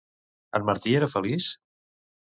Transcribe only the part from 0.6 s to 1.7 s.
Martí era feliç?